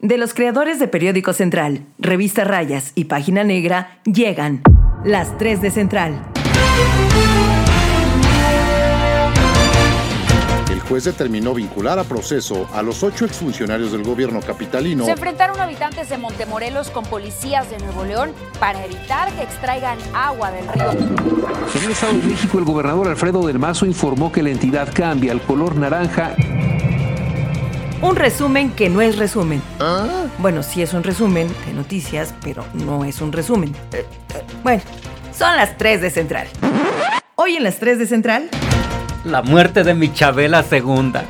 [0.00, 4.62] De los creadores de Periódico Central, Revista Rayas y Página Negra, llegan
[5.04, 6.24] las 3 de Central.
[10.70, 15.04] El juez determinó vincular a proceso a los ocho exfuncionarios del gobierno capitalino.
[15.04, 18.30] Se enfrentaron habitantes de Montemorelos con policías de Nuevo León
[18.60, 20.92] para evitar que extraigan agua del río.
[20.92, 25.32] En el Estado de México, el gobernador Alfredo del Mazo informó que la entidad cambia
[25.32, 26.36] al color naranja
[28.02, 29.62] un resumen que no es resumen.
[30.38, 33.74] Bueno, sí es un resumen de noticias, pero no es un resumen.
[33.92, 34.82] Eh, eh, bueno,
[35.36, 36.46] son las 3 de Central.
[37.34, 38.48] Hoy en las 3 de Central.
[39.24, 41.24] La muerte de mi Chabela segunda.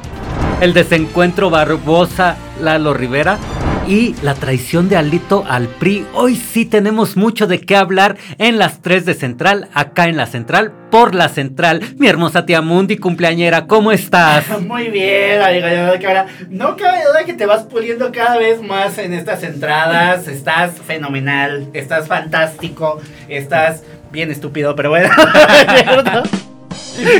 [0.61, 3.39] El desencuentro Barbosa Lalo Rivera
[3.89, 6.05] y la traición de Alito al PRI.
[6.13, 10.27] Hoy sí tenemos mucho de qué hablar en las 3 de Central, acá en la
[10.27, 11.83] Central, por la Central.
[11.97, 14.45] Mi hermosa tía Mundi, cumpleañera, ¿cómo estás?
[14.67, 16.27] Muy bien, amiga.
[16.51, 20.29] No cabe duda que te vas puliendo cada vez más en estas entradas.
[20.29, 25.09] Estás fenomenal, estás fantástico, estás bien estúpido, pero bueno.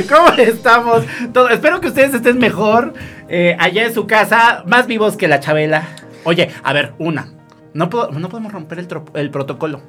[0.09, 1.03] ¿Cómo estamos?
[1.49, 2.93] Espero que ustedes estén mejor
[3.27, 5.87] eh, allá en su casa, más vivos que la Chabela.
[6.23, 7.33] Oye, a ver, una.
[7.73, 9.81] No, no podemos romper el, el protocolo.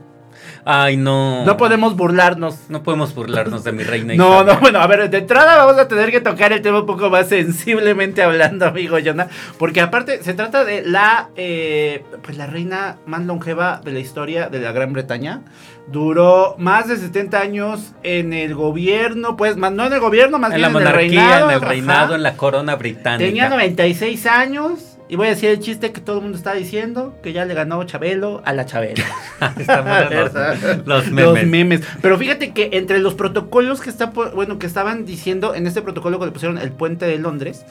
[0.65, 1.45] Ay, no.
[1.45, 2.69] No podemos burlarnos.
[2.69, 4.15] No podemos burlarnos de mi reina.
[4.15, 6.87] no, no, bueno, a ver, de entrada vamos a tener que tocar el tema un
[6.87, 9.29] poco más sensiblemente hablando, amigo Jonah.
[9.59, 14.49] Porque aparte se trata de la, eh, pues la reina más longeva de la historia
[14.49, 15.43] de la Gran Bretaña.
[15.91, 20.55] Duró más de 70 años en el gobierno, pues, más, no en el gobierno, más
[20.55, 21.51] bien en el reinado.
[21.51, 23.27] En el reinado, en la corona británica.
[23.27, 27.19] Tenía 96 años y voy a decir el chiste que todo el mundo está diciendo,
[27.21, 29.05] que ya le ganó Chabelo a la Chabela.
[29.59, 31.25] los, los, memes.
[31.25, 31.81] los, memes.
[32.01, 36.21] Pero fíjate que entre los protocolos que está bueno que estaban diciendo en este protocolo
[36.21, 37.65] que le pusieron el puente de Londres,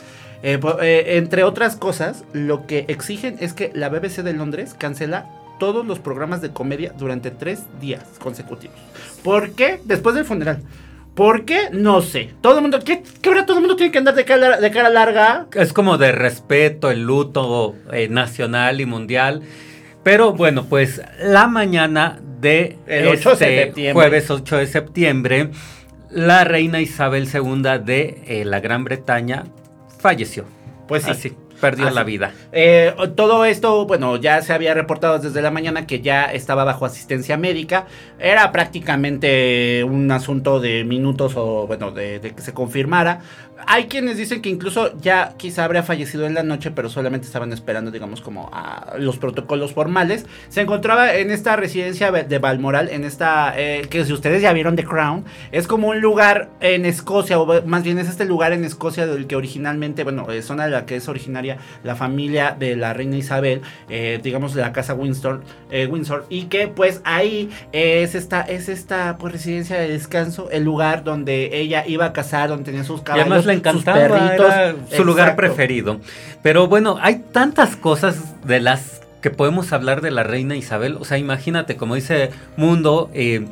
[0.43, 5.29] eh, eh, entre otras cosas, lo que exigen es que la BBC de Londres cancela
[5.59, 8.75] todos los programas de comedia durante tres días consecutivos.
[9.23, 9.79] ¿Por qué?
[9.85, 10.61] Después del funeral.
[11.19, 11.67] ¿Por qué?
[11.73, 12.29] No sé.
[12.39, 14.71] Todo el mundo, ¿qué, qué ahora todo el mundo tiene que andar de cara, de
[14.71, 15.47] cara larga?
[15.53, 19.41] Es como de respeto, el luto eh, nacional y mundial.
[20.01, 25.49] Pero bueno, pues la mañana de este jueves 8 de septiembre,
[26.09, 29.43] la reina Isabel II de eh, la Gran Bretaña
[29.99, 30.45] falleció.
[30.87, 31.11] Pues sí.
[31.11, 32.31] Así perdió la vida.
[32.51, 36.85] Eh, todo esto, bueno, ya se había reportado desde la mañana que ya estaba bajo
[36.85, 37.87] asistencia médica.
[38.19, 43.21] Era prácticamente un asunto de minutos o, bueno, de, de que se confirmara.
[43.67, 47.51] Hay quienes dicen que incluso ya quizá habría fallecido en la noche, pero solamente estaban
[47.51, 50.25] esperando, digamos, como a los protocolos formales.
[50.49, 54.75] Se encontraba en esta residencia de Balmoral, en esta, eh, que si ustedes ya vieron
[54.75, 58.63] The Crown, es como un lugar en Escocia, o más bien es este lugar en
[58.63, 62.75] Escocia del que originalmente, bueno, es zona de la que es originaria la familia de
[62.75, 67.49] la reina Isabel, eh, digamos, de la casa Windsor, eh, Windsor, y que pues ahí
[67.71, 72.49] es esta, es esta pues, residencia de descanso, el lugar donde ella iba a casar,
[72.49, 75.99] donde tenía sus caballos le encantaba, su lugar preferido.
[76.41, 80.97] Pero bueno, hay tantas cosas de las que podemos hablar de la reina Isabel.
[80.99, 83.45] O sea, imagínate, como dice Mundo, eh,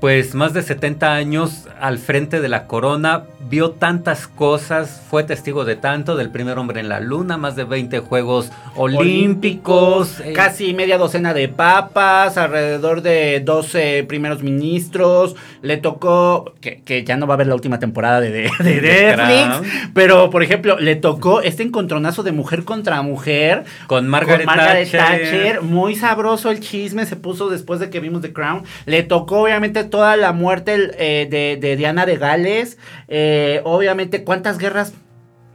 [0.00, 5.64] pues más de 70 años al frente de la corona, vio tantas cosas, fue testigo
[5.64, 10.98] de tanto, del primer hombre en la luna, más de 20 Juegos Olímpicos, casi media
[10.98, 17.36] docena de papas, alrededor de 12 primeros ministros, le tocó, que, ya no va a
[17.36, 22.32] haber la última temporada de, de, Netflix, pero por ejemplo, le tocó este encontronazo de
[22.32, 25.62] mujer contra mujer con Margaret, Thatcher.
[25.62, 29.87] muy sabroso el chisme, se puso después de que vimos The Crown, le tocó obviamente
[29.88, 31.26] toda la muerte eh,
[31.60, 32.78] de, Diana de Gales.
[33.08, 34.92] Eh, obviamente, ¿cuántas guerras?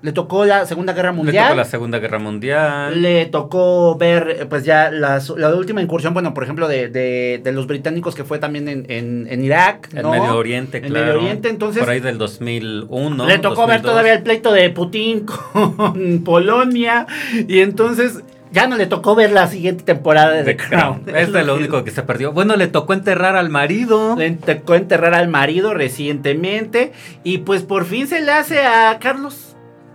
[0.01, 1.35] Le tocó la Segunda Guerra Mundial.
[1.35, 3.01] Le tocó la Segunda Guerra Mundial.
[3.01, 5.21] Le tocó ver, pues ya la
[5.55, 9.87] última incursión, bueno, por ejemplo, de, los británicos que fue también en, en, Irak.
[9.93, 10.95] En Medio Oriente, claro.
[10.95, 11.81] En Medio Oriente, entonces.
[11.81, 13.25] Por ahí del 2001.
[13.25, 17.07] Le tocó ver todavía el pleito de Putin con Polonia.
[17.47, 18.21] Y entonces
[18.53, 21.03] ya no le tocó ver la siguiente temporada de The, Crown.
[21.07, 22.31] Es lo único que se perdió.
[22.31, 24.15] Bueno, le tocó enterrar al marido.
[24.15, 26.91] Le tocó enterrar al marido recientemente.
[27.23, 29.52] Y pues por fin se le hace a Carlos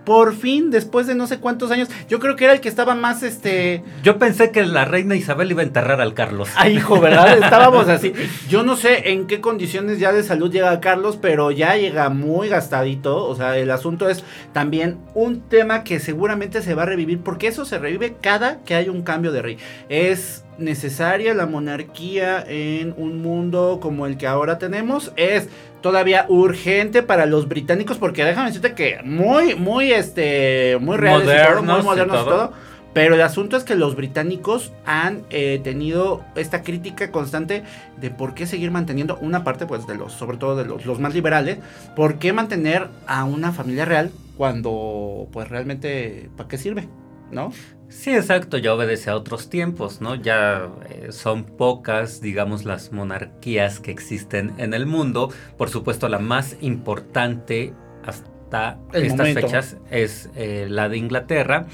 [0.09, 2.95] por fin, después de no sé cuántos años, yo creo que era el que estaba
[2.95, 3.83] más, este...
[4.01, 6.49] Yo pensé que la reina Isabel iba a enterrar al Carlos.
[6.55, 7.37] Ay, hijo, ¿verdad?
[7.43, 8.11] Estábamos así.
[8.49, 12.49] Yo no sé en qué condiciones ya de salud llega Carlos, pero ya llega muy
[12.49, 13.23] gastadito.
[13.23, 17.45] O sea, el asunto es también un tema que seguramente se va a revivir, porque
[17.45, 19.57] eso se revive cada que hay un cambio de rey.
[19.89, 25.11] Es necesaria la monarquía en un mundo como el que ahora tenemos.
[25.15, 25.49] Es
[25.81, 31.63] todavía urgente para los británicos porque déjame decirte que muy, muy, este, muy reales modernos
[31.63, 32.53] y todo, muy modernos y todo.
[32.93, 37.63] Pero el asunto es que los británicos han eh, tenido esta crítica constante
[37.97, 40.99] de por qué seguir manteniendo una parte, pues, de los, sobre todo de los, los
[40.99, 41.59] más liberales,
[41.95, 46.89] por qué mantener a una familia real cuando, pues, realmente, ¿para qué sirve?
[47.31, 47.51] ¿No?
[47.89, 50.13] Sí, exacto, ya obedece a otros tiempos, ¿no?
[50.15, 55.31] Ya eh, son pocas, digamos, las monarquías que existen en el mundo.
[55.57, 57.73] Por supuesto, la más importante
[58.05, 59.41] hasta El estas momento.
[59.41, 61.65] fechas es eh, la de Inglaterra.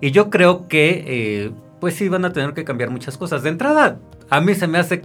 [0.00, 1.50] Y yo creo que, eh,
[1.80, 3.42] pues sí, van a tener que cambiar muchas cosas.
[3.42, 3.98] De entrada,
[4.30, 5.02] a mí se me hace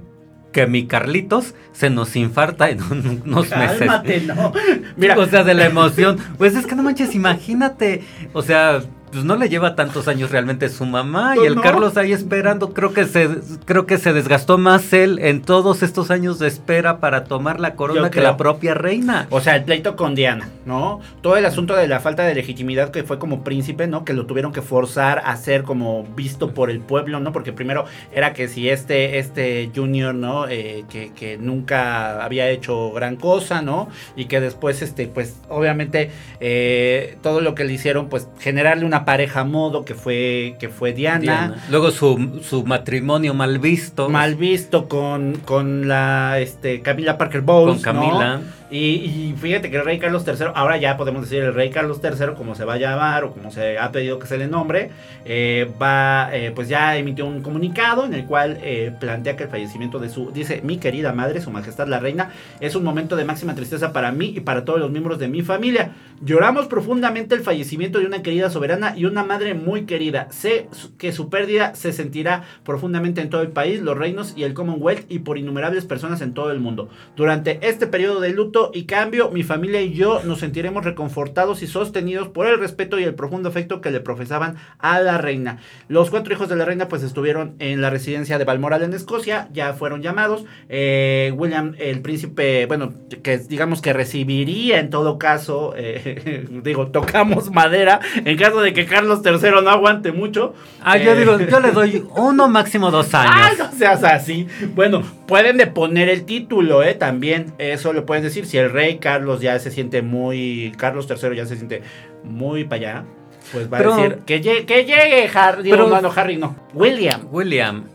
[0.51, 3.79] que mi Carlitos se nos infarta en un- unos meses.
[3.79, 4.53] Cálmate, ¿no?
[4.97, 6.17] Mira, O sea, de la emoción.
[6.37, 8.03] Pues es que no manches, imagínate.
[8.33, 8.81] O sea,
[9.13, 11.61] pues no le lleva tantos años realmente su mamá y el no.
[11.61, 12.73] Carlos ahí esperando.
[12.73, 13.29] Creo que se
[13.65, 17.75] creo que se desgastó más él en todos estos años de espera para tomar la
[17.75, 19.27] corona que la propia reina.
[19.29, 20.99] O sea, el pleito con Diana, ¿no?
[21.21, 24.03] Todo el asunto de la falta de legitimidad que fue como príncipe, ¿no?
[24.03, 27.31] Que lo tuvieron que forzar a ser como visto por el pueblo, ¿no?
[27.31, 30.47] Porque primero era que si este, este Junior, ¿no?
[30.47, 33.89] Eh, que, que nunca había hecho gran cosa, ¿no?
[34.15, 36.09] Y que después, este, pues, obviamente,
[36.39, 40.93] eh, todo lo que le hicieron, pues, generarle una pareja modo que fue, que fue
[40.93, 41.19] Diana.
[41.19, 41.63] Diana.
[41.69, 44.09] Luego su, su matrimonio mal visto.
[44.09, 47.75] Mal visto con, con la este, Camila Parker Bowles.
[47.75, 48.37] Con Camila.
[48.37, 48.62] ¿no?
[48.75, 52.33] Y, fíjate que el rey Carlos III, ahora ya podemos decir el rey Carlos III,
[52.35, 54.89] como se va a llamar o como se ha pedido que se le nombre,
[55.25, 59.49] eh, va, eh, pues ya emitió un comunicado en el cual eh, plantea que el
[59.49, 62.31] fallecimiento de su, dice, mi querida madre, su majestad la reina,
[62.61, 65.43] es un momento de máxima tristeza para mí y para todos los miembros de mi
[65.43, 65.91] familia.
[66.21, 70.29] Lloramos profundamente el fallecimiento de una querida soberana y una madre muy querida.
[70.31, 70.67] Sé
[70.97, 75.05] que su pérdida se sentirá profundamente en todo el país, los reinos y el Commonwealth
[75.11, 76.89] y por innumerables personas en todo el mundo.
[77.15, 81.67] Durante este periodo de luto y cambio, mi familia y yo nos sentiremos reconfortados y
[81.67, 85.57] sostenidos por el respeto y el profundo afecto que le profesaban a la reina.
[85.87, 89.49] Los cuatro hijos de la reina pues estuvieron en la residencia de Balmoral en Escocia,
[89.53, 90.45] ya fueron llamados.
[90.69, 92.93] Eh, William, el príncipe, bueno,
[93.23, 98.85] que digamos que recibiría en todo caso, eh, digo, tocamos madera, en caso de que
[98.85, 100.53] Carlos III no aguante mucho.
[100.81, 103.57] Ah, yo Eh, digo, yo le doy uno, máximo dos Ay, años.
[103.71, 104.47] no seas así.
[104.75, 106.93] Bueno, pueden deponer el título, ¿eh?
[106.93, 108.45] También, eso lo pueden decir.
[108.53, 110.73] Si el rey Carlos ya se siente muy.
[110.77, 111.81] Carlos III ya se siente
[112.23, 113.05] muy para allá,
[113.51, 115.71] pues va Pero- a decir que llegue, que llegue Harry.
[115.71, 116.55] Pero- no, no, Harry no.
[116.75, 117.21] William.
[117.31, 117.85] William.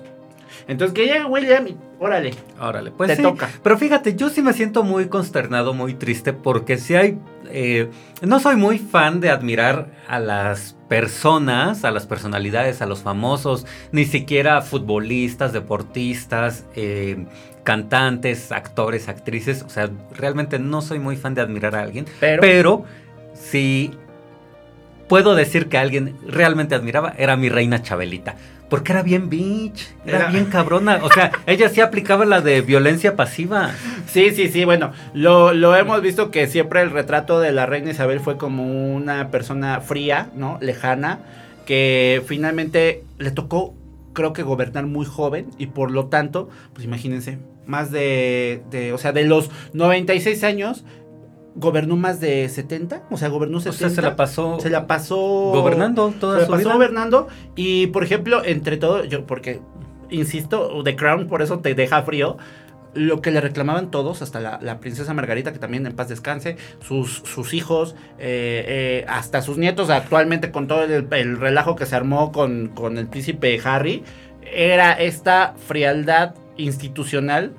[0.66, 2.32] Entonces que llegue William y órale.
[2.60, 3.22] Órale, pues Te sí.
[3.22, 3.48] toca.
[3.62, 7.18] Pero fíjate, yo sí me siento muy consternado, muy triste, porque si hay.
[7.50, 7.88] eh,
[8.20, 13.64] no soy muy fan de admirar a las personas, a las personalidades, a los famosos,
[13.92, 17.26] ni siquiera futbolistas, deportistas, eh,
[17.68, 19.62] cantantes, actores, actrices.
[19.62, 22.06] O sea, realmente no soy muy fan de admirar a alguien.
[22.18, 22.84] Pero, Pero
[23.34, 23.90] si
[25.06, 28.36] puedo decir que alguien realmente admiraba, era mi reina Chabelita.
[28.70, 31.00] Porque era bien bitch, era, Era- bien cabrona.
[31.02, 33.72] O sea, ella sí aplicaba la de violencia pasiva.
[34.06, 37.90] Sí, sí, sí, bueno, lo, lo hemos visto que siempre el retrato de la reina
[37.90, 38.64] Isabel fue como
[38.94, 40.56] una persona fría, ¿no?
[40.62, 41.18] Lejana,
[41.66, 43.74] que finalmente le tocó,
[44.14, 47.38] creo que gobernar muy joven y por lo tanto, pues imagínense,
[47.68, 50.84] más de, de o sea, de los 96 años,
[51.54, 53.78] gobernó más de 70, o sea, gobernó O 70.
[53.78, 56.74] sea, se la pasó se la pasó gobernando toda se la su pasó vida.
[56.74, 59.60] gobernando y por ejemplo entre todo yo porque
[60.10, 62.36] insisto The Crown por eso te deja frío
[62.94, 66.56] lo que le reclamaban todos, hasta la, la princesa Margarita, que también en paz descanse,
[66.80, 71.86] sus, sus hijos, eh, eh, hasta sus nietos actualmente con todo el, el relajo que
[71.86, 74.02] se armó con, con el príncipe Harry,
[74.42, 77.54] era esta frialdad institucional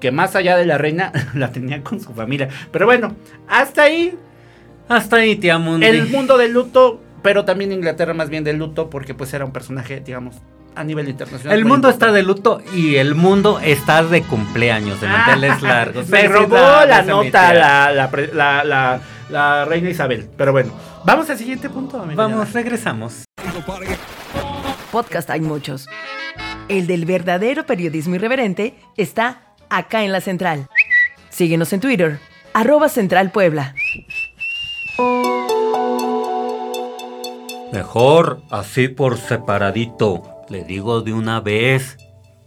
[0.00, 2.48] que más allá de la reina la tenía con su familia.
[2.72, 3.14] Pero bueno,
[3.48, 4.18] hasta ahí
[4.88, 5.86] Hasta ahí, tía Mundi.
[5.86, 9.52] el mundo del luto, pero también Inglaterra más bien del luto, porque pues era un
[9.52, 10.36] personaje, digamos,
[10.74, 11.56] a nivel internacional.
[11.56, 16.08] El mundo está de luto y el mundo está de cumpleaños, de manteles largos.
[16.08, 20.28] Me robó la nota la, la, la- la- la reina Isabel.
[20.36, 20.72] Pero bueno,
[21.04, 22.04] vamos al siguiente punto.
[22.14, 23.24] Vamos, regresamos.
[24.90, 25.86] Podcast hay muchos.
[26.68, 30.68] El del verdadero periodismo irreverente está acá en la central.
[31.30, 32.18] Síguenos en Twitter,
[32.54, 33.74] arroba Central Puebla.
[37.72, 40.22] Mejor así por separadito.
[40.48, 41.96] Le digo de una vez.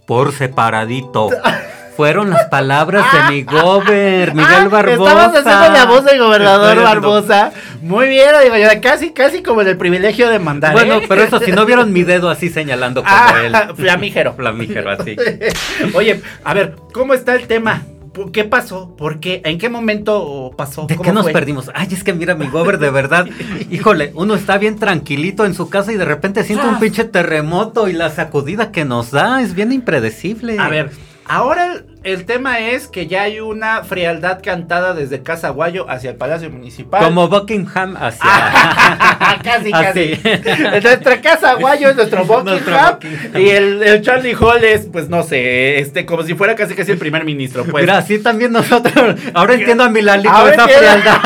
[0.06, 1.30] Por separadito.
[1.96, 5.12] Fueron las palabras de mi gober, Miguel Ah, Barbosa.
[5.12, 7.52] Estabas haciendo la voz del gobernador Estoy Barbosa.
[7.82, 10.74] Muy bien, digo, ya casi, casi como en el privilegio de mandar.
[10.74, 11.06] Bueno, ¿eh?
[11.08, 13.54] pero eso, si no vieron mi dedo así señalando como Ah, él.
[13.76, 14.34] flamígero.
[14.34, 15.16] Flamígero, así.
[15.94, 17.84] Oye, a ver, ¿cómo está el tema
[18.32, 18.96] ¿Qué pasó?
[18.96, 19.42] ¿Por qué?
[19.44, 20.86] ¿En qué momento pasó?
[20.88, 21.70] ¿De qué nos perdimos?
[21.74, 23.26] Ay, es que mira, mi gober, de verdad,
[23.70, 27.90] híjole, uno está bien tranquilito en su casa y de repente siente un pinche terremoto
[27.90, 30.58] y la sacudida que nos da es bien impredecible.
[30.60, 30.92] A ver,
[31.28, 36.18] Ahora el, tema es que ya hay una frialdad cantada desde Casa Guayo hacia el
[36.18, 37.04] Palacio Municipal.
[37.04, 39.40] Como Buckingham hacia.
[39.44, 40.20] casi, casi.
[40.84, 43.00] Nuestra Casa Guayo es nuestro Buckingham.
[43.36, 47.00] Y el, Charlie Hall es, pues no sé, este, como si fuera casi casi el
[47.00, 47.66] primer ministro.
[47.66, 47.84] Pues.
[47.84, 49.20] Mira, así también nosotros.
[49.34, 51.18] Ahora entiendo a Milalito esa frialdad.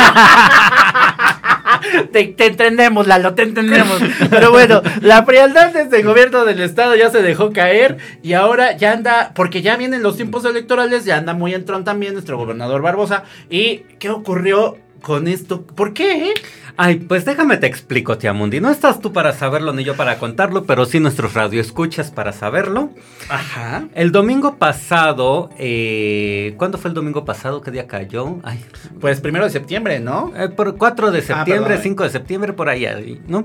[2.11, 3.99] Te, entendemos, Lalo, te entendemos.
[4.29, 8.75] Pero bueno, la frialdad desde el gobierno del estado ya se dejó caer y ahora
[8.75, 12.81] ya anda, porque ya vienen los tiempos electorales, ya anda muy entrón también nuestro gobernador
[12.81, 13.23] Barbosa.
[13.49, 15.63] ¿Y qué ocurrió con esto?
[15.63, 16.33] ¿Por qué?
[16.81, 18.61] Ay, pues déjame te explico, Tia Mundi.
[18.61, 22.91] No estás tú para saberlo ni yo para contarlo, pero sí nuestros radioescuchas para saberlo.
[23.27, 23.89] Ajá.
[23.95, 27.59] El domingo pasado, eh, ¿cuándo fue el domingo pasado?
[27.59, 28.37] ¿Qué día cayó?
[28.43, 28.63] Ay.
[29.01, 30.31] Pues primero de septiembre, ¿no?
[30.37, 33.43] Eh, por 4 de ah, septiembre, 5 de septiembre, por ahí, ¿no?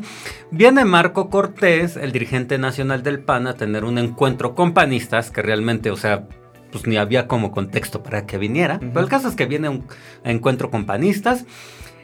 [0.52, 5.42] Viene Marco Cortés, el dirigente nacional del PAN, a tener un encuentro con panistas que
[5.42, 6.28] realmente, o sea,
[6.74, 8.80] pues ni había como contexto para que viniera.
[8.80, 9.84] Pero el caso es que viene un
[10.24, 11.44] encuentro con panistas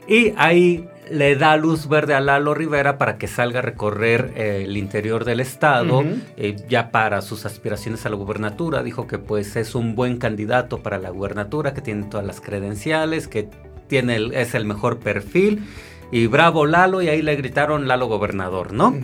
[0.06, 4.62] y ahí le da luz verde a Lalo Rivera para que salga a recorrer eh,
[4.64, 6.04] el interior del estado,
[6.36, 8.84] eh, ya para sus aspiraciones a la gubernatura.
[8.84, 13.26] Dijo que pues es un buen candidato para la gubernatura, que tiene todas las credenciales,
[13.26, 13.48] que
[13.88, 15.64] tiene es el mejor perfil.
[16.12, 18.94] Y bravo Lalo, y ahí le gritaron Lalo gobernador, ¿no?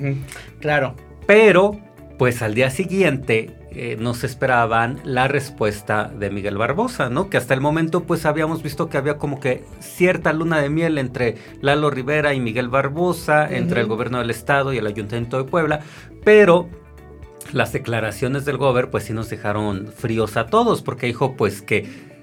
[0.60, 0.94] Claro.
[1.26, 1.76] Pero,
[2.18, 7.28] pues al día siguiente eh, nos esperaban la respuesta de Miguel Barbosa, ¿no?
[7.28, 10.96] Que hasta el momento pues habíamos visto que había como que cierta luna de miel
[10.96, 15.44] entre Lalo Rivera y Miguel Barbosa, entre el gobierno del estado y el ayuntamiento de
[15.44, 15.80] Puebla,
[16.24, 16.70] pero
[17.52, 22.15] las declaraciones del gobierno pues sí nos dejaron fríos a todos, porque dijo pues que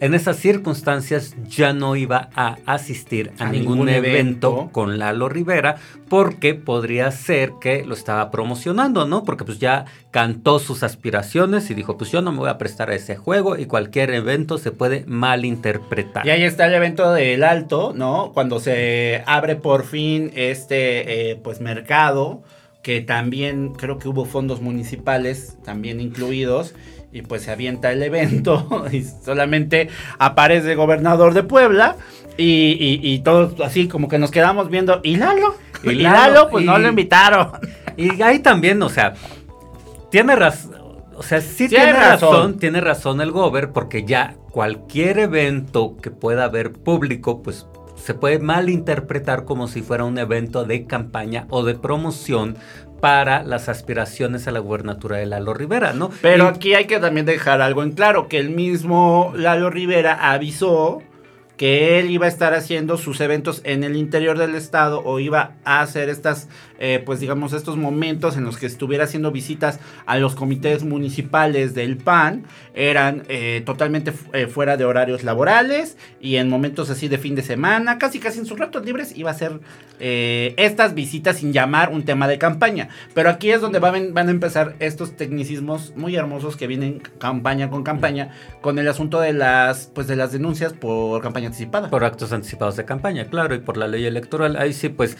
[0.00, 5.76] en esas circunstancias ya no iba a asistir a, ningún, evento, con Lalo Rivera
[6.08, 9.24] porque podría ser que lo estaba promocionando, ¿no?
[9.24, 12.90] Porque pues ya cantó sus aspiraciones y dijo, pues yo no me voy a prestar
[12.90, 16.26] a ese juego y cualquier evento se puede malinterpretar.
[16.26, 18.32] Y ahí está el evento del Alto, ¿no?
[18.32, 22.42] Cuando se abre por fin este, eh, pues, mercado,
[22.82, 26.74] que también creo que hubo fondos municipales también incluidos
[27.12, 29.88] y pues se avienta el evento y solamente
[30.18, 31.96] aparece el gobernador de Puebla
[32.36, 35.56] y, todos así como que nos quedamos viendo, ¿y Lalo?
[35.82, 37.50] Y, Lalo, pues no lo invitaron.
[37.98, 39.12] Y ahí también, o sea,
[40.10, 40.76] tiene razón.
[41.16, 42.58] O sea, sí tiene, razón.
[42.58, 48.38] tiene razón el gober, porque ya cualquier evento que pueda haber público, pues se puede
[48.38, 52.56] malinterpretar como si fuera un evento de campaña o de promoción
[53.00, 56.10] para las aspiraciones a la gubernatura de Lalo Rivera, ¿no?
[56.20, 61.02] Pero aquí hay que también dejar algo en claro, que el mismo Lalo Rivera avisó
[61.60, 65.56] que él iba a estar haciendo sus eventos en el interior del estado o iba
[65.64, 66.48] a hacer estas,
[66.80, 71.74] eh, pues digamos, estos momentos en los que estuviera haciendo visitas a los comités municipales
[71.74, 72.44] del PAN,
[72.74, 77.42] eran eh, totalmente eh, fuera de horarios laborales y en momentos así de fin de
[77.42, 79.60] semana, casi casi en sus ratos libres, iba a hacer
[80.02, 82.88] estas visitas sin llamar un tema de campaña.
[83.12, 87.68] Pero aquí es donde van, van a empezar estos tecnicismos muy hermosos que vienen campaña
[87.68, 88.30] con campaña
[88.62, 91.90] con el asunto de las, pues de las denuncias por campaña anticipada.
[91.90, 94.56] Por actos anticipados de campaña, claro, y por la ley electoral.
[94.56, 95.18] Ahí sí, pues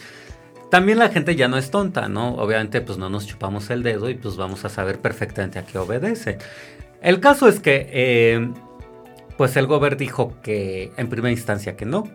[0.71, 2.33] también la gente ya no es tonta, ¿no?
[2.35, 5.77] Obviamente, pues no nos chupamos el dedo y pues vamos a saber perfectamente a qué
[5.77, 6.37] obedece.
[7.01, 8.49] El caso es que, eh,
[9.35, 12.07] pues el gobierno dijo que en primera instancia que no,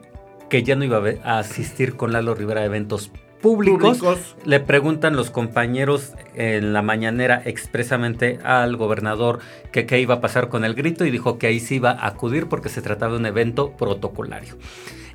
[0.48, 3.10] que ya no iba a asistir con Lalo Rivera a eventos
[3.42, 4.36] públicos.
[4.46, 10.48] Le preguntan los compañeros en la mañanera expresamente al gobernador que qué iba a pasar
[10.48, 13.18] con el grito y dijo que ahí se iba a acudir porque se trataba de
[13.18, 14.56] un evento protocolario.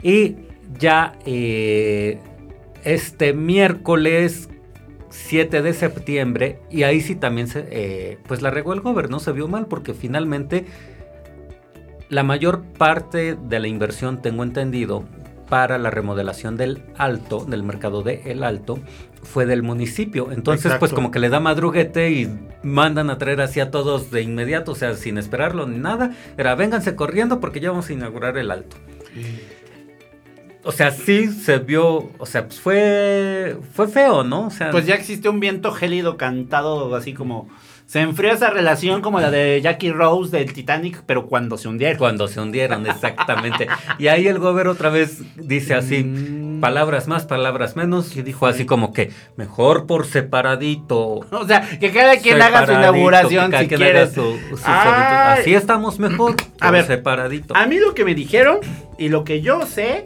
[0.04, 0.36] Y
[0.78, 2.20] ya eh,
[2.84, 4.50] este miércoles
[5.10, 9.32] 7 de septiembre, y ahí sí también se, eh, pues la regó el gobierno, se
[9.32, 10.66] vio mal porque finalmente
[12.10, 15.06] la mayor parte de la inversión, tengo entendido,
[15.52, 18.80] para la remodelación del Alto, del mercado de El Alto,
[19.22, 20.32] fue del municipio.
[20.32, 24.22] Entonces, pues como que le da madruguete y mandan a traer así a todos de
[24.22, 26.12] inmediato, o sea, sin esperarlo ni nada.
[26.38, 28.78] Era, vénganse corriendo porque ya vamos a inaugurar el Alto.
[30.64, 34.48] O sea, sí se vio, o sea, pues fue, fue feo, ¿no?
[34.48, 37.50] O sea, pues ya existe un viento gélido cantado así como
[37.92, 41.98] se enfrió esa relación como la de Jackie Rose del Titanic, pero cuando se hundieron.
[41.98, 43.68] Cuando se hundieron, exactamente.
[44.00, 48.66] y ahí el gobierno otra vez dice así, palabras más, palabras menos, y dijo así
[48.66, 51.26] como que mejor por separadito.
[51.32, 54.08] O sea, que cada quien haga su inauguración si quiere.
[54.64, 56.36] así estamos mejor.
[56.62, 57.58] A ver, separadito.
[57.58, 58.60] A mí lo que me dijeron
[58.98, 60.04] y lo que yo sé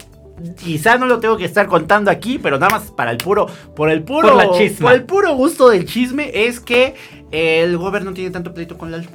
[0.56, 3.90] quizá no lo tengo que estar contando aquí, pero nada más para el puro, por
[3.90, 4.38] el puro,
[4.80, 6.94] por, el puro gusto del chisme es que
[7.30, 9.08] el gobierno tiene tanto pleito con Lalo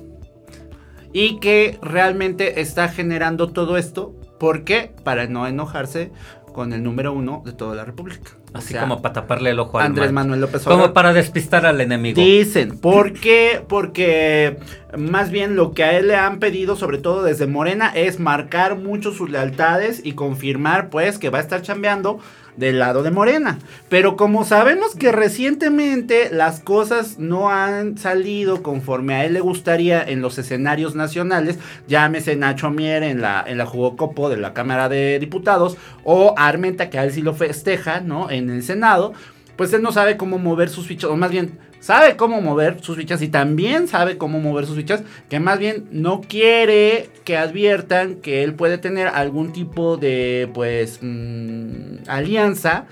[1.13, 4.93] y que realmente está generando todo esto, ¿por qué?
[5.03, 6.11] Para no enojarse
[6.53, 8.31] con el número uno de toda la República.
[8.53, 10.81] Así como para taparle el ojo a Andrés Manuel López Obrador.
[10.81, 12.21] Como para despistar al enemigo.
[12.21, 13.63] Dicen, ¿por qué?
[13.67, 14.57] Porque
[14.97, 18.77] más bien lo que a él le han pedido, sobre todo desde Morena, es marcar
[18.77, 22.19] mucho sus lealtades y confirmar pues que va a estar chambeando
[22.61, 23.57] del lado de Morena.
[23.89, 30.01] Pero como sabemos que recientemente las cosas no han salido conforme a él le gustaría
[30.01, 34.89] en los escenarios nacionales, llámese Nacho Mier en la, en la Jugocopo de la Cámara
[34.89, 38.29] de Diputados o Armenta que a él sí lo festeja, ¿no?
[38.29, 39.13] En el Senado,
[39.55, 42.95] pues él no sabe cómo mover sus fichas, o más bien sabe cómo mover sus
[42.95, 48.15] fichas y también sabe cómo mover sus fichas, que más bien no quiere que adviertan
[48.15, 52.85] que él puede tener algún tipo de, pues, mm, alianza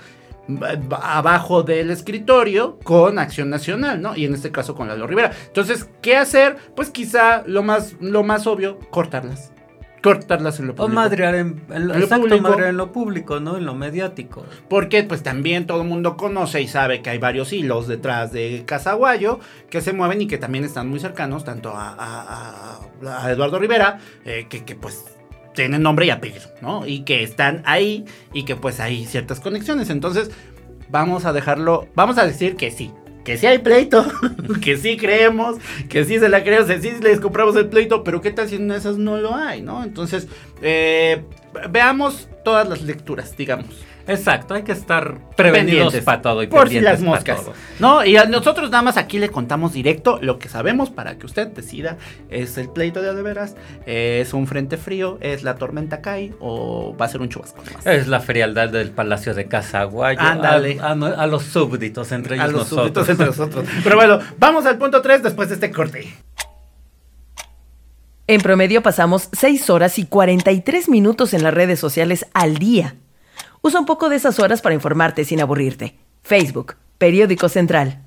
[1.00, 4.16] abajo del escritorio con Acción Nacional, ¿no?
[4.16, 5.30] Y en este caso con Lalo Rivera.
[5.46, 6.56] Entonces, ¿qué hacer?
[6.74, 9.52] Pues quizá lo más, lo más obvio, cortarlas
[10.02, 10.92] cortarlas en lo público.
[10.92, 12.58] O madrear en, lo, público.
[12.58, 13.56] en lo público, ¿no?
[13.56, 14.44] En lo mediático.
[14.68, 18.64] Porque pues también todo el mundo conoce y sabe que hay varios hilos detrás de
[18.66, 22.80] Casaguayo que se mueven y que también están muy cercanos tanto a,
[23.28, 25.04] Eduardo Rivera, eh, que, que pues
[25.54, 26.86] tienen nombre y apellido, ¿no?
[26.86, 29.90] Y que están ahí y que pues hay ciertas conexiones.
[29.90, 30.30] Entonces,
[30.88, 32.92] vamos a dejarlo, vamos a decir que sí,
[33.24, 34.04] que sí hay pleito,
[34.62, 35.56] que sí creemos,
[35.88, 38.56] que sí se la creemos, que sí les compramos el pleito, pero ¿qué tal si
[38.56, 39.84] en esas no lo hay, no?
[39.84, 40.28] Entonces,
[40.62, 41.22] eh,
[41.70, 43.89] veamos todas las lecturas, digamos.
[44.10, 47.42] Exacto, hay que estar prevenidos para todo y por si las moscas.
[47.78, 51.26] No, y a nosotros nada más aquí le contamos directo lo que sabemos para que
[51.26, 51.96] usted decida.
[52.28, 57.06] Es el pleito de veras, es un frente frío, es la tormenta cae o va
[57.06, 57.62] a ser un chubasco.
[57.84, 60.20] Es la frialdad del Palacio de Casaguayo.
[60.20, 60.78] Ándale.
[60.80, 62.82] A, a, los súbditos entre ellos a los nosotros.
[62.82, 63.64] Súbditos entre nosotros.
[63.84, 66.12] Pero bueno, vamos al punto 3 después de este corte.
[68.26, 72.94] En promedio pasamos 6 horas y 43 minutos en las redes sociales al día.
[73.62, 75.94] Usa un poco de esas horas para informarte sin aburrirte.
[76.22, 78.00] Facebook, Periódico Central.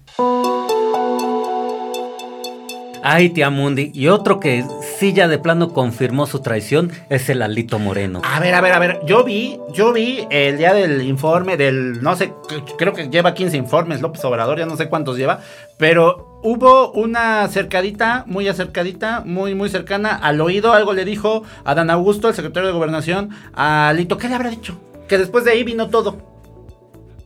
[3.06, 3.92] Ay, tía Mundi.
[3.94, 4.66] Y otro que
[4.98, 8.22] sí ya de plano confirmó su traición es el Alito Moreno.
[8.24, 9.02] A ver, a ver, a ver.
[9.06, 12.34] Yo vi, yo vi el día del informe del, no sé,
[12.78, 15.42] creo que lleva 15 informes López Obrador, ya no sé cuántos lleva,
[15.78, 20.74] pero hubo una acercadita, muy acercadita, muy, muy cercana al oído.
[20.74, 24.18] Algo le dijo a Dan Augusto, el secretario de Gobernación, a Alito.
[24.18, 24.80] ¿Qué le habrá dicho?
[25.13, 26.17] Que después de ahí vino todo.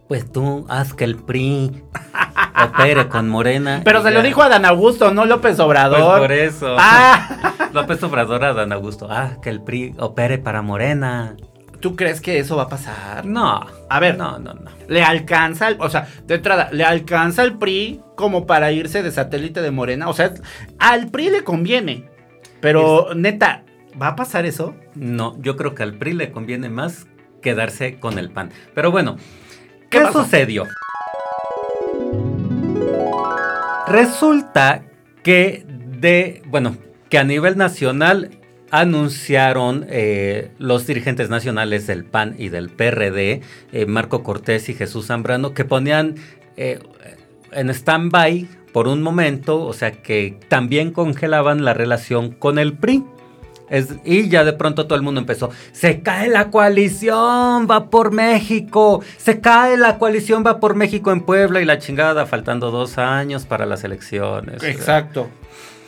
[0.09, 1.85] Pues tú haz que el PRI
[2.65, 3.79] opere con Morena.
[3.85, 6.19] Pero se lo dijo a Dan Augusto, no López Obrador.
[6.19, 6.75] Pues por eso.
[6.77, 7.53] Ah.
[7.73, 9.07] López Obrador a Dan Augusto.
[9.09, 11.37] Ah, que el PRI opere para Morena.
[11.79, 13.25] ¿Tú crees que eso va a pasar?
[13.25, 13.65] No.
[13.89, 14.17] A ver.
[14.17, 14.69] No, no, no.
[14.89, 19.61] Le alcanza, o sea, de entrada, le alcanza al PRI como para irse de satélite
[19.61, 20.09] de Morena.
[20.09, 20.33] O sea,
[20.77, 22.09] al PRI le conviene.
[22.59, 23.63] Pero, neta,
[24.01, 24.75] ¿va a pasar eso?
[24.93, 27.07] No, yo creo que al PRI le conviene más
[27.47, 28.51] quedarse con el pan.
[28.73, 29.15] Pero bueno,
[29.89, 30.65] ¿qué, sucedió?
[33.87, 34.83] Resulta
[35.23, 36.75] que de, bueno,
[37.09, 38.31] que a nivel nacional
[38.69, 45.07] anunciaron eh, los dirigentes nacionales del PAN y del PRD, eh, Marco Cortés y Jesús
[45.07, 46.15] Zambrano, que ponían
[46.57, 46.79] eh,
[47.53, 53.05] en stand-by por un momento, o sea que también congelaban la relación con el PRI
[54.05, 59.01] y ya de pronto todo el mundo empezó, se cae la coalición, va por México,
[59.17, 63.45] se cae la coalición, va por México en Puebla y la chingada, faltando dos años
[63.45, 64.63] para las elecciones.
[64.63, 65.29] Exacto.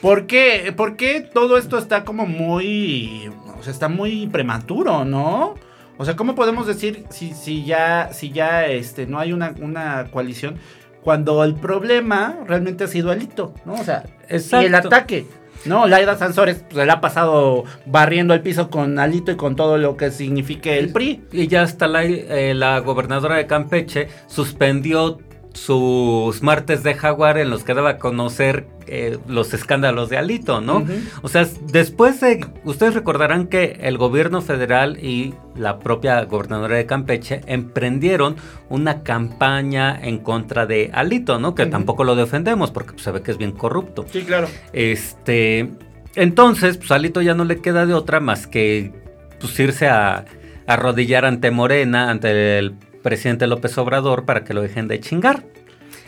[0.02, 5.54] ¿Por qué, ¿Por qué todo esto está como muy, o sea, está muy prematuro, ¿no?
[5.98, 10.06] O sea, ¿cómo podemos decir si, si ya, si ya este, no hay una, una
[10.10, 10.56] coalición
[11.02, 13.74] cuando el problema realmente ha sido Alito, ¿no?
[13.74, 15.26] O sea, y el ataque.
[15.64, 19.56] No, Laida Sansores pues, se le ha pasado barriendo el piso con Alito y con
[19.56, 21.24] todo lo que signifique el PRI.
[21.32, 25.18] Y ya hasta la, eh, la gobernadora de Campeche suspendió
[25.52, 30.60] sus martes de jaguar en los que daba a conocer eh, los escándalos de Alito,
[30.60, 30.84] ¿no?
[31.22, 36.86] O sea, después de, ustedes recordarán que el gobierno federal y la propia gobernadora de
[36.86, 38.36] Campeche emprendieron
[38.68, 41.54] una campaña en contra de Alito, ¿no?
[41.54, 44.06] Que tampoco lo defendemos porque pues, se ve que es bien corrupto.
[44.10, 44.48] Sí, claro.
[44.72, 45.70] Este,
[46.14, 48.92] entonces, pues Alito ya no le queda de otra más que
[49.40, 50.24] pues, irse a
[50.66, 55.44] arrodillar ante Morena, ante el presidente López Obrador para que lo dejen de chingar.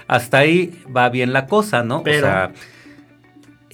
[0.09, 2.03] Hasta ahí va bien la cosa, ¿no?
[2.03, 2.27] Pero...
[2.27, 2.53] O sea,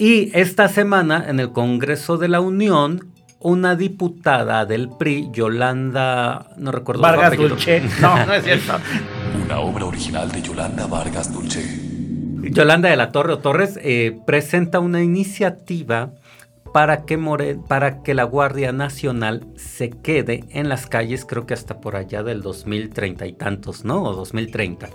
[0.01, 6.71] y esta semana en el Congreso de la Unión, una diputada del PRI, Yolanda, no
[6.71, 7.37] recuerdo Vargas.
[7.37, 7.83] Dulce.
[8.01, 8.75] No, no es cierto.
[9.45, 11.65] Una obra original de Yolanda Vargas Dulce.
[12.43, 16.13] Yolanda de la Torre o Torres eh, presenta una iniciativa
[16.73, 21.55] para que, More- para que la Guardia Nacional se quede en las calles, creo que
[21.55, 24.03] hasta por allá del 2030 y tantos, ¿no?
[24.03, 24.89] O 2030.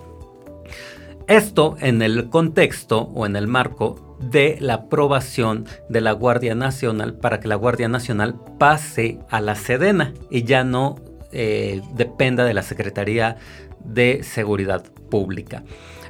[1.27, 7.15] Esto en el contexto o en el marco de la aprobación de la Guardia Nacional
[7.15, 10.95] para que la Guardia Nacional pase a la Sedena y ya no
[11.31, 13.38] eh, dependa de la Secretaría
[13.83, 15.63] de Seguridad Pública.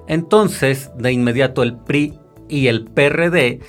[0.07, 3.61] Entonces, de inmediato el PRI y el PRD,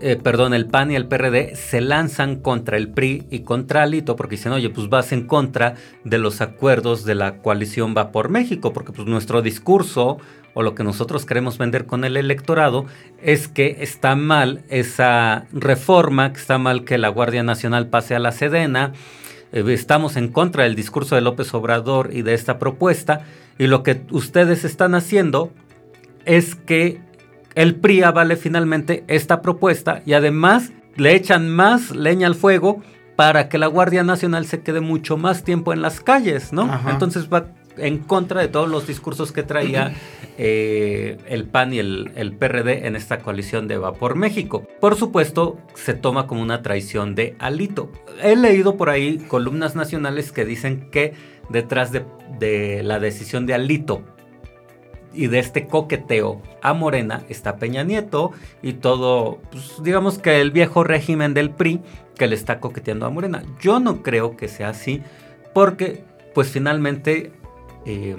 [0.00, 4.16] eh, perdón, el PAN y el PRD se lanzan contra el PRI y contra Alito
[4.16, 8.28] porque dicen, oye, pues vas en contra de los acuerdos de la coalición Va por
[8.28, 10.18] México, porque pues nuestro discurso
[10.54, 12.86] o lo que nosotros queremos vender con el electorado
[13.22, 18.18] es que está mal esa reforma, que está mal que la Guardia Nacional pase a
[18.18, 18.92] la Sedena,
[19.52, 23.20] eh, estamos en contra del discurso de López Obrador y de esta propuesta,
[23.58, 25.52] y lo que ustedes están haciendo
[26.24, 27.00] es que
[27.56, 32.82] el PRI avale finalmente esta propuesta y además le echan más leña al fuego
[33.16, 36.62] para que la Guardia Nacional se quede mucho más tiempo en las calles, ¿no?
[36.62, 36.90] Ajá.
[36.90, 37.46] Entonces va
[37.78, 39.94] en contra de todos los discursos que traía
[40.38, 44.66] eh, el PAN y el, el PRD en esta coalición de Va por México.
[44.78, 47.90] Por supuesto, se toma como una traición de Alito.
[48.22, 51.14] He leído por ahí columnas nacionales que dicen que
[51.48, 52.04] detrás de,
[52.38, 54.02] de la decisión de Alito
[55.14, 60.50] y de este coqueteo a Morena está Peña Nieto y todo, pues, digamos que el
[60.50, 61.80] viejo régimen del PRI
[62.16, 63.42] que le está coqueteando a Morena.
[63.60, 65.02] Yo no creo que sea así
[65.54, 67.32] porque pues finalmente
[67.86, 68.16] eh,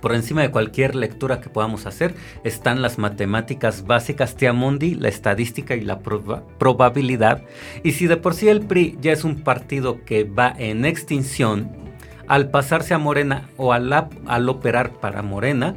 [0.00, 5.74] por encima de cualquier lectura que podamos hacer están las matemáticas básicas Tiamundi, la estadística
[5.74, 7.42] y la proba- probabilidad.
[7.82, 11.87] Y si de por sí el PRI ya es un partido que va en extinción,
[12.28, 13.92] al pasarse a Morena o al,
[14.26, 15.74] al operar para Morena,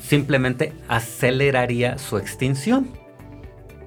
[0.00, 2.88] simplemente aceleraría su extinción.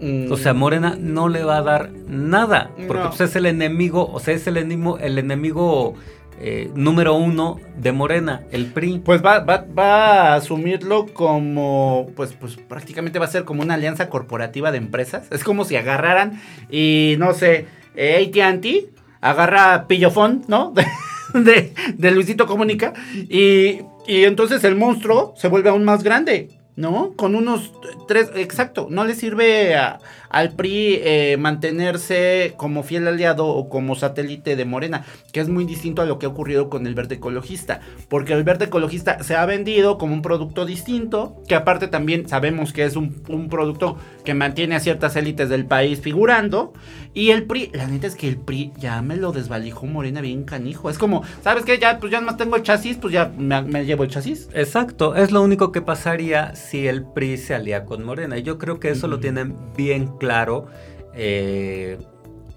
[0.02, 3.10] Mm, O sea, Morena no le va a dar nada, porque No.
[3.10, 5.96] pues, es el enemigo, o sea, es el enemigo, el enemigo
[6.42, 9.00] eh, número uno de Morena, el PRI.
[9.04, 9.96] Pues va, va, va
[10.32, 15.28] a asumirlo como, pues, pues prácticamente va a ser como una alianza corporativa de empresas.
[15.32, 16.40] Es como si agarraran
[16.72, 18.88] y, no sé, eh, AT&T
[19.20, 20.74] agarra Pillofón, ¿no?
[21.44, 26.50] De, de Luisito Comunica y, y entonces el monstruo se vuelve aún más grande.
[26.76, 27.12] ¿No?
[27.18, 27.74] Con unos
[28.08, 33.96] tres, exacto, no le sirve a- al PRI eh, mantenerse como fiel aliado o como
[33.96, 37.16] satélite de Morena, que es muy distinto a lo que ha ocurrido con el verde
[37.16, 42.28] ecologista, porque el verde ecologista se ha vendido como un producto distinto, que aparte también
[42.28, 46.74] sabemos que es un, un producto que mantiene a ciertas élites del país figurando,
[47.14, 50.44] y el PRI, la neta es que el PRI ya me lo desvalijó Morena bien
[50.44, 51.80] canijo, es como, ¿sabes qué?
[51.80, 54.50] Ya, pues ya más tengo el chasis, pues ya me, me llevo el chasis.
[54.54, 58.38] Exacto, es lo único que pasaría si el PRI se alía con Morena.
[58.38, 60.68] Y yo creo que eso lo tienen bien claro,
[61.16, 61.98] eh,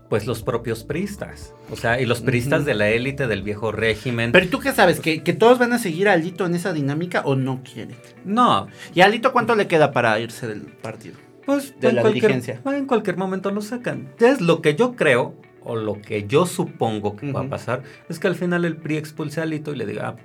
[0.09, 1.55] pues los propios priistas.
[1.71, 2.67] O sea, y los priistas Ujú.
[2.67, 4.31] de la élite del viejo régimen.
[4.33, 7.23] Pero tú qué sabes, ¿Que, que todos van a seguir a Alito en esa dinámica
[7.25, 7.97] o no quieren.
[8.27, 11.17] no, ¿Y a Alito cuánto le queda para irse del partido?
[11.47, 12.61] pues De en, la cualquier, dirigencia.
[12.77, 14.09] en cualquier momento lo sacan.
[14.21, 18.19] Es lo que yo creo, o lo que yo supongo que va a pasar, es
[18.19, 20.17] que al final el PRI expulse a Alito y le diga, ah,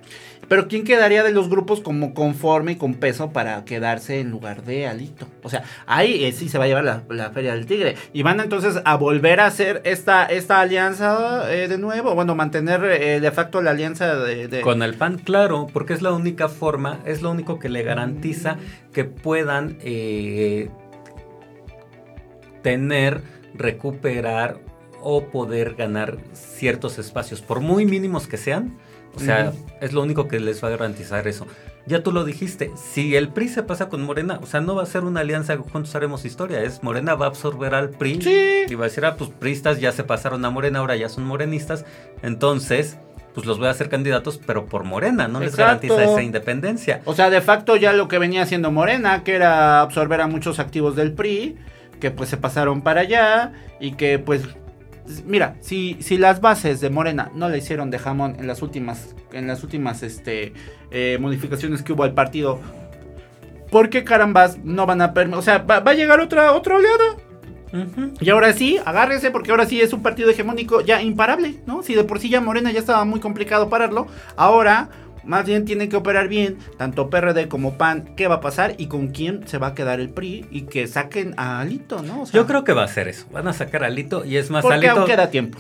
[0.48, 4.64] Pero ¿quién quedaría de los grupos como conforme y con peso para quedarse en lugar
[4.64, 5.28] de Alito?
[5.44, 7.96] O sea, ahí eh, sí se va a llevar la, la Feria del Tigre.
[8.14, 12.16] Y van entonces a volver a hacer esta, esta alianza eh, de nuevo.
[12.16, 14.48] Bueno, mantener eh, de facto la alianza de...
[14.48, 17.84] de- Con el PAN, claro, porque es la única forma, es lo único que le
[17.84, 18.58] garantiza
[18.94, 20.70] que puedan eh,
[22.64, 23.22] tener,
[23.54, 24.60] recuperar
[25.10, 28.78] o poder ganar ciertos espacios, por muy mínimos que sean.
[29.16, 31.48] O sea, es lo único que les va a garantizar eso.
[31.86, 34.84] Ya tú lo dijiste, si el PRI se pasa con Morena, o sea, no va
[34.84, 38.66] a ser una alianza juntos haremos historia, es Morena va a absorber al PRI Sí.
[38.68, 41.24] y va a decir, ah, pues priistas ya se pasaron a Morena, ahora ya son
[41.24, 41.86] morenistas,
[42.22, 42.98] entonces,
[43.34, 47.02] pues los voy a hacer candidatos, pero por Morena, no les garantiza esa independencia.
[47.06, 50.60] O sea, de facto ya lo que venía haciendo Morena, que era absorber a muchos
[50.60, 51.56] activos del PRI,
[52.02, 54.44] que pues se pasaron para allá y que pues
[55.26, 59.16] mira, si, si las bases de Morena no le hicieron de jamón en las últimas
[59.32, 60.54] en las últimas este
[60.92, 62.60] eh, modificaciones que hubo al partido,
[63.72, 65.40] ¿por qué carambas no van a permitir?
[65.40, 67.18] O sea, va, va a llegar otra otra oleada.
[68.22, 71.84] Y ahora sí, agárrese porque ahora sí es un partido hegemónico ya imparable, ¿no?
[71.84, 74.90] Si de por sí ya Morena ya estaba muy complicado pararlo, ahora
[75.28, 78.88] Más bien tienen que operar bien, tanto PRD como PAN, qué va a pasar y
[78.88, 82.26] con quién se va a quedar el PRI y que saquen a Alito, ¿no?
[82.32, 83.28] Yo creo que va a ser eso.
[83.32, 85.02] Van a sacar a Alito y es más, porque Alito.
[85.02, 85.60] aún queda tiempo.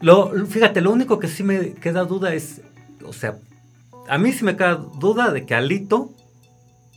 [0.00, 2.62] Lo, fíjate, lo único que sí me queda duda es,
[3.04, 3.36] o sea,
[4.08, 6.12] a mí sí me queda duda de que Alito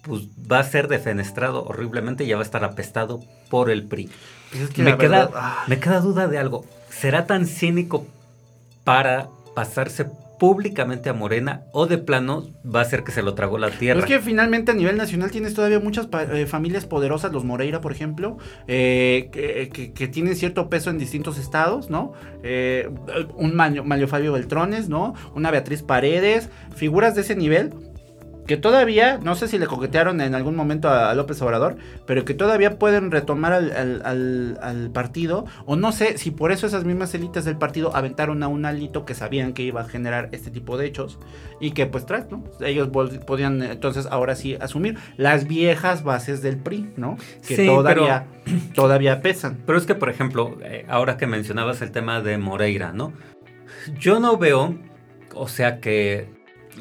[0.04, 4.10] pues va a ser defenestrado horriblemente y ya va a estar apestado por el PRI.
[4.52, 5.63] Pues es que me, queda, verdad, ah.
[5.67, 6.65] me queda duda de algo.
[6.89, 8.06] ¿Será tan cínico
[8.84, 10.06] para pasarse
[10.43, 14.01] públicamente a Morena o de plano va a ser que se lo tragó la tierra?
[14.01, 17.93] es que finalmente a nivel nacional tienes todavía muchas eh, familias poderosas, los Moreira, por
[17.93, 18.36] ejemplo,
[18.67, 22.12] eh, que, que- tienen cierto peso en distintos estados, ¿no?
[22.43, 22.89] Eh,
[23.38, 25.13] un Mario, Mario Fabio Beltrones, ¿no?
[25.34, 27.92] Una Beatriz Paredes, figuras de ese nivel
[28.45, 32.25] que todavía, no sé si le coquetearon en algún momento a, a López Obrador, pero
[32.25, 36.67] que todavía pueden retomar al, al- al- al partido, o no sé si por eso
[36.67, 40.29] esas mismas élites del partido aventaron a un alito que sabían que iba a generar
[40.34, 41.19] este tipo de hechos,
[41.62, 42.43] y que pues tras, ¿no?
[42.60, 42.89] Ellos
[43.25, 47.17] podían entonces ahora sí asumir las viejas bases del PRI, ¿no?
[47.47, 48.25] Que Sí, todavía,
[48.75, 49.60] todavía pesan.
[49.65, 53.13] Pero es que, por ejemplo, eh, ahora que mencionabas el tema de Moreira, ¿no?
[53.99, 54.75] Yo no veo,
[55.34, 56.27] o sea, que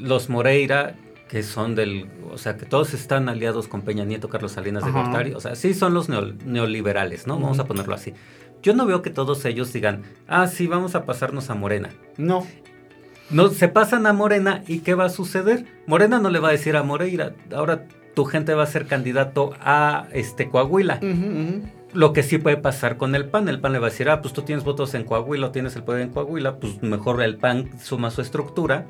[0.00, 0.94] los Moreira,
[1.32, 4.90] que son del, o sea, que todos están aliados con Peña Nieto, Carlos Salinas de
[4.90, 5.02] Ajá.
[5.04, 7.38] Gortari, o sea, sí son los neo- neoliberales, ¿no?
[7.40, 8.12] Vamos a ponerlo así.
[8.62, 11.88] Yo no veo que todos ellos digan, ah, sí, vamos a pasarnos a Morena.
[12.18, 12.46] No.
[13.30, 15.64] No, se pasan a Morena y ¿qué va a suceder?
[15.86, 19.54] Morena no le va a decir a Moreira, ahora tu gente va a ser candidato
[19.58, 21.00] a este Coahuila.
[21.94, 24.22] Lo que sí puede pasar con el PAN, el PAN le va a decir, ah,
[24.22, 27.70] pues tú tienes votos en Coahuila, tienes el poder en Coahuila, pues mejor el PAN
[27.82, 28.86] suma su estructura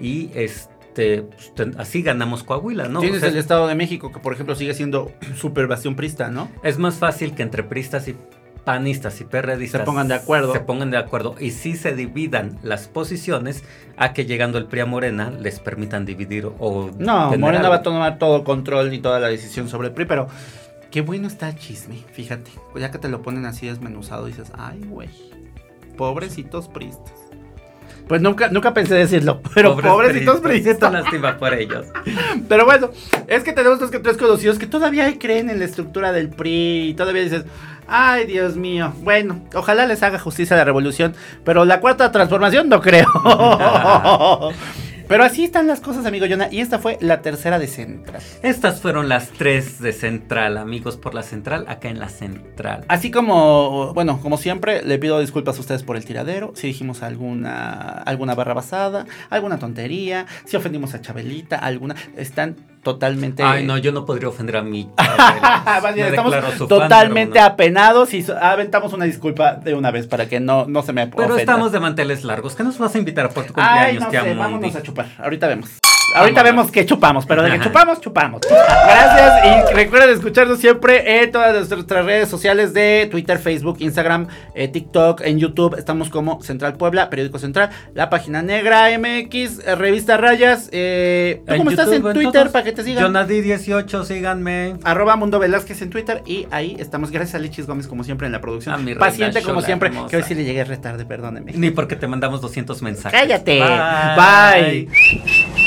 [0.00, 3.00] y este pues, ten- así ganamos Coahuila, ¿no?
[3.00, 6.30] Tienes O sea, el Estado de México, que por ejemplo sigue siendo super bastión prista,
[6.30, 6.48] ¿no?
[6.62, 8.16] es más fácil que entre pristas y
[8.64, 10.52] panistas y perredistas Se pongan de acuerdo.
[10.54, 13.62] se pongan de acuerdo y sí se dividan las posiciones
[13.98, 17.68] a que llegando el PRI a Morena les permitan dividir o No, Morena algo.
[17.70, 20.28] va a tomar todo control y toda la decisión sobre el PRI, pero
[20.90, 22.52] qué bueno está el chisme, fíjate.
[22.72, 25.10] Pues ya que te lo ponen así desmenuzado, dices, ay, güey,
[25.98, 27.12] pobrecitos pristas.
[28.08, 30.92] Pues nunca, nunca pensé decirlo, pero Pobres pobrecitos pristas.
[30.92, 31.86] lástima por ellos.
[32.48, 32.90] Pero bueno,
[33.26, 36.90] es que tenemos dos que tres conocidos que todavía creen en la estructura del PRI
[36.90, 37.44] y todavía dices,
[37.88, 42.80] ay Dios mío, bueno, ojalá les haga justicia la revolución, pero la cuarta transformación no
[42.82, 43.06] creo.
[45.08, 48.22] pero así están las cosas, amigo Jonah, y esta fue la tercera de Central.
[48.42, 52.84] Estas fueron las tres de Central, amigos por la Central, acá en la Central.
[52.88, 57.02] Así como, bueno, como siempre, le pido disculpas a ustedes por el tiradero, si dijimos
[57.02, 63.42] alguna, alguna barra basada, alguna tontería, si ofendimos a Chabelita, alguna, están totalmente...
[63.42, 64.88] Ay, no, yo no podría ofender a mi.
[65.96, 67.52] Estamos fan, totalmente pero no.
[67.52, 71.24] apenados y aventamos una disculpa de una vez para que no, no se me Pero
[71.24, 71.40] ofenda.
[71.40, 72.54] estamos de manteles largos.
[72.54, 75.06] ¿Qué nos vas a invitar por tu Ay, cumpleaños, no tía sé, vámonos a chupar.
[75.18, 75.83] Ahorita vemos.
[76.14, 76.66] Ahorita Vámonos.
[76.66, 77.64] vemos que chupamos, pero de que Ajá.
[77.64, 78.40] chupamos, chupamos.
[78.48, 84.68] Gracias y recuerden escucharnos siempre en todas nuestras redes sociales de Twitter, Facebook, Instagram, eh,
[84.68, 85.74] TikTok, en YouTube.
[85.76, 90.68] Estamos como Central Puebla, Periódico Central, La Página Negra, MX, eh, Revista Rayas.
[90.70, 93.12] Eh, ¿Tú cómo estás en Twitter para que te sigan?
[93.12, 94.74] Jonadi18, síganme.
[94.84, 97.10] Arroba Mundo Velázquez en Twitter y ahí estamos.
[97.10, 98.74] Gracias a Lichis Gómez como siempre en la producción.
[98.74, 100.08] A mi reina Paciente como Shola siempre, hermosa.
[100.08, 101.52] que hoy sí le llegué retarde, perdóneme.
[101.54, 103.18] Ni porque te mandamos 200 mensajes.
[103.18, 103.60] Cállate.
[103.60, 104.86] Bye.
[104.86, 105.63] Bye.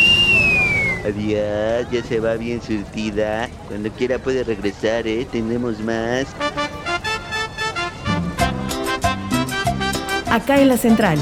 [1.07, 3.47] Adiós, ya se va bien surtida.
[3.69, 5.25] Cuando quiera puede regresar, ¿eh?
[5.31, 6.27] Tenemos más.
[10.29, 11.17] Acá en la Central.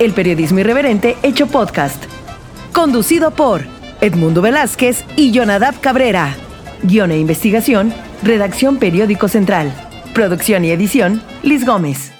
[0.00, 2.02] El periodismo irreverente hecho podcast.
[2.72, 3.62] Conducido por
[4.00, 6.34] Edmundo Velázquez y Jonadab Cabrera.
[6.82, 7.92] Guión e investigación,
[8.24, 9.72] redacción Periódico Central.
[10.14, 12.19] Producción y edición, Liz Gómez.